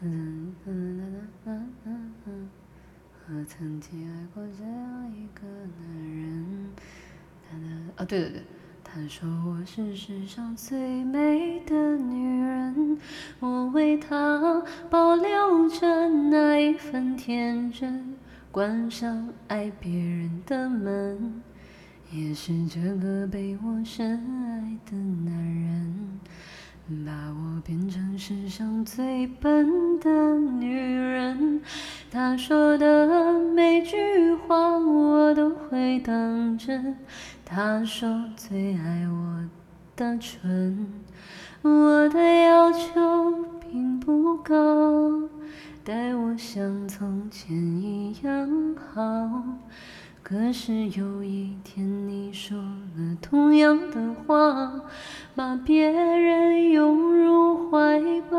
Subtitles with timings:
[0.00, 0.06] 我
[3.48, 5.40] 曾经爱过这样一个
[5.80, 6.70] 男人。
[7.96, 8.44] 啊，对对对，
[8.84, 12.96] 他说我是世上最美的女人，
[13.40, 18.14] 我为他保留着那一份天真，
[18.52, 21.42] 关上爱别人的门，
[22.12, 26.20] 也是这个被我深爱的男人。
[27.04, 27.27] 把
[27.64, 31.60] 变成世上最笨的女人，
[32.10, 36.96] 他说的每句话我都会当真。
[37.44, 39.44] 他说最爱我
[39.96, 40.86] 的唇，
[41.62, 44.54] 我的要求并不高，
[45.84, 49.42] 待我像从前一样好。
[50.28, 54.82] 可是有一天你说了同样的话，
[55.34, 57.98] 把别人拥入怀
[58.30, 58.36] 抱，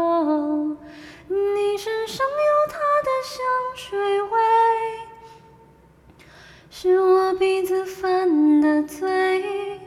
[1.28, 3.42] 你身上有他的香
[3.76, 4.30] 水味，
[6.70, 9.82] 是我鼻子犯的罪，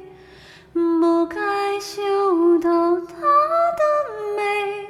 [0.73, 3.81] 不该嗅到他的
[4.37, 4.89] 美，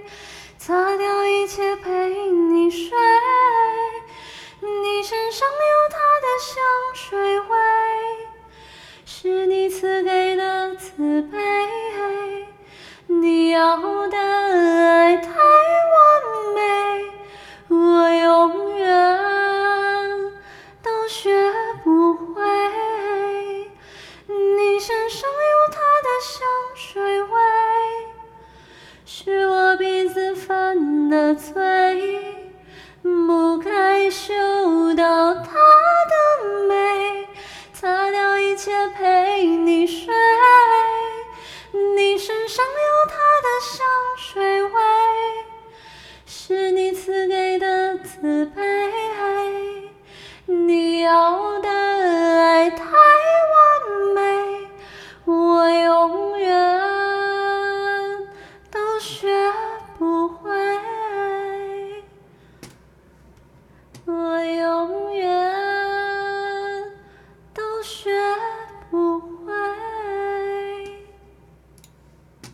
[0.56, 2.96] 擦掉一切陪你睡。
[4.62, 5.81] 你身上有
[13.62, 13.76] 要
[14.08, 16.02] 的爱太完
[16.56, 16.58] 美，
[17.68, 18.82] 我永远
[20.82, 21.30] 都学
[21.84, 22.42] 不会。
[24.26, 26.34] 你身上有他的香
[26.74, 27.30] 水味，
[29.04, 31.54] 是我鼻子犯的罪。
[33.00, 34.34] 不该嗅
[51.02, 54.20] 要的爱太完美
[55.24, 56.48] 我永远
[58.70, 59.28] 都学
[59.98, 60.50] 不会。
[64.06, 65.31] 我永远